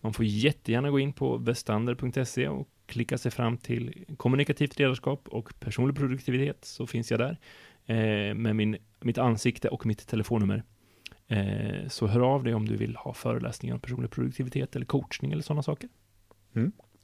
Man 0.00 0.12
får 0.12 0.24
jättegärna 0.24 0.90
gå 0.90 0.98
in 0.98 1.12
på 1.12 1.36
westander.se 1.36 2.48
och 2.48 2.68
klicka 2.86 3.18
sig 3.18 3.30
fram 3.30 3.58
till 3.58 4.04
kommunikativt 4.16 4.78
ledarskap 4.78 5.28
och 5.28 5.52
personlig 5.60 5.96
produktivitet 5.96 6.58
så 6.64 6.86
finns 6.86 7.10
jag 7.10 7.20
där 7.20 7.38
eh, 7.86 8.34
med 8.34 8.56
min, 8.56 8.76
mitt 9.00 9.18
ansikte 9.18 9.68
och 9.68 9.86
mitt 9.86 10.06
telefonnummer. 10.06 10.62
Eh, 11.28 11.88
så 11.88 12.06
hör 12.06 12.20
av 12.20 12.44
dig 12.44 12.54
om 12.54 12.68
du 12.68 12.76
vill 12.76 12.96
ha 12.96 13.14
föreläsningar 13.14 13.74
om 13.74 13.80
personlig 13.80 14.10
produktivitet 14.10 14.76
eller 14.76 14.86
coachning 14.86 15.32
eller 15.32 15.42
sådana 15.42 15.62
saker. 15.62 15.88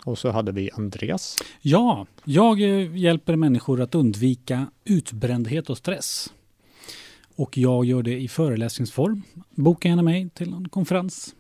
Och 0.05 0.19
så 0.19 0.31
hade 0.31 0.53
vi 0.53 0.71
Andreas. 0.71 1.37
Ja, 1.61 2.07
jag 2.25 2.61
eh, 2.61 2.97
hjälper 2.97 3.37
människor 3.37 3.81
att 3.81 3.95
undvika 3.95 4.67
utbrändhet 4.85 5.71
och 5.71 5.79
stress. 5.79 6.33
Och 7.37 7.59
jag 7.59 7.85
gör 7.85 8.03
det 8.03 8.21
i 8.21 8.29
föreläsningsform. 8.29 9.23
Boka 9.51 9.89
gärna 9.89 10.03
mig 10.03 10.31
till 10.31 10.51
någon 10.51 10.69
konferens. 10.69 11.35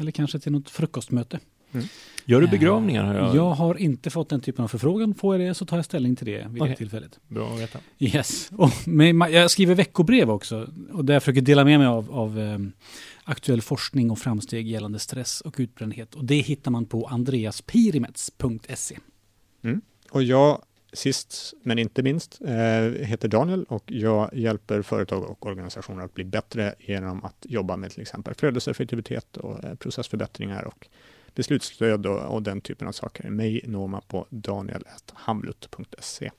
Eller 0.00 0.10
kanske 0.10 0.38
till 0.38 0.52
något 0.52 0.70
frukostmöte. 0.70 1.40
Gör 2.24 2.40
du 2.40 2.46
Eh, 2.46 2.50
begravningar? 2.50 3.04
Har 3.04 3.14
jag... 3.14 3.36
Jag 3.36 3.50
har 3.50 3.74
inte 3.74 4.10
fått 4.10 4.28
den 4.28 4.40
typen 4.40 4.64
av 4.64 4.68
förfrågan. 4.68 5.14
Får 5.14 5.36
jag 5.36 5.48
det 5.48 5.54
så 5.54 5.66
tar 5.66 5.76
jag 5.76 5.84
ställning 5.84 6.16
till 6.16 6.26
det 6.26 6.46
vid 6.48 6.62
Okej. 6.62 6.70
det 6.70 6.76
tillfället. 6.76 7.18
Bra 7.28 7.54
att 7.54 7.60
veta. 7.60 7.78
Yes. 7.98 8.50
Och, 8.56 8.70
men 8.86 9.22
ma- 9.22 9.28
jag 9.28 9.50
skriver 9.50 9.74
veckobrev 9.74 10.30
också. 10.30 10.68
Och 10.92 11.04
där 11.04 11.14
jag 11.14 11.22
försöker 11.22 11.40
dela 11.40 11.64
med 11.64 11.78
mig 11.78 11.88
av, 11.88 12.12
av 12.12 12.38
ehm, 12.38 12.72
aktuell 13.24 13.62
forskning 13.62 14.10
och 14.10 14.18
framsteg 14.18 14.68
gällande 14.68 14.98
stress 14.98 15.40
och 15.40 15.54
utbrändhet. 15.58 16.14
Och 16.14 16.24
det 16.24 16.34
hittar 16.34 16.70
man 16.70 16.86
på 16.86 17.06
andreaspirimets.se. 17.06 18.98
Och 20.10 20.22
jag, 20.22 20.62
sist 20.92 21.54
men 21.62 21.78
inte 21.78 22.02
minst, 22.02 22.40
eh, 22.44 23.06
heter 23.06 23.28
Daniel 23.28 23.64
och 23.64 23.84
jag 23.86 24.30
hjälper 24.34 24.82
företag 24.82 25.24
och 25.24 25.46
organisationer 25.46 26.04
att 26.04 26.14
bli 26.14 26.24
bättre 26.24 26.74
genom 26.78 27.24
att 27.24 27.46
jobba 27.48 27.76
med 27.76 27.90
till 27.90 28.02
exempel 28.02 28.34
flödeseffektivitet 28.34 29.36
och 29.36 29.64
eh, 29.64 29.74
processförbättringar 29.74 30.62
och 30.62 30.88
beslutsstöd 31.34 32.06
och, 32.06 32.34
och 32.34 32.42
den 32.42 32.60
typen 32.60 32.88
av 32.88 32.92
saker. 32.92 33.30
Mig 33.30 33.60
når 33.66 33.88
man 33.88 34.02
på 34.08 34.26
daniel.hamlut.se. 34.30 36.30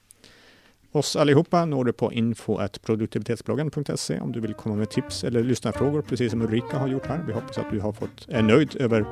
Oss 0.92 1.16
allihopa 1.16 1.66
når 1.66 1.84
du 1.84 1.94
på 1.94 2.14
info.produktivitetsbloggen.se 2.14 4.20
om 4.20 4.32
du 4.32 4.40
vill 4.40 4.54
komma 4.54 4.76
med 4.76 4.90
tips 4.90 5.24
eller 5.24 5.44
lyssna 5.44 5.72
frågor, 5.72 6.02
precis 6.02 6.32
som 6.32 6.42
Ulrika 6.42 6.78
har 6.78 6.88
gjort 6.88 7.06
här. 7.06 7.24
Vi 7.28 7.34
hoppas 7.34 7.58
att 7.58 7.72
du 7.72 7.80
har 7.80 7.94
fått, 7.94 8.30
är 8.30 8.42
nöjd 8.42 8.76
över, 8.76 9.06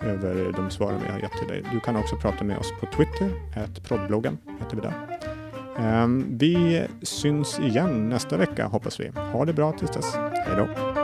över 0.00 0.52
de 0.56 0.70
svaren 0.70 1.00
vi 1.06 1.12
har 1.12 1.18
gett 1.18 1.38
till 1.38 1.48
dig. 1.48 1.64
Du 1.72 1.80
kan 1.80 1.96
också 1.96 2.16
prata 2.16 2.44
med 2.44 2.58
oss 2.58 2.72
på 2.80 2.86
Twitter, 2.86 3.80
proddbloggen 3.80 4.38
heter 4.60 4.76
vi 4.76 4.82
där. 4.82 5.18
Ehm, 5.78 6.38
vi 6.38 6.86
syns 7.02 7.58
igen 7.58 8.08
nästa 8.08 8.36
vecka 8.36 8.66
hoppas 8.66 9.00
vi. 9.00 9.10
Ha 9.32 9.44
det 9.44 9.52
bra 9.52 9.72
tills 9.72 9.90
dess. 9.90 10.14
Hej 10.14 10.56
då! 10.56 10.95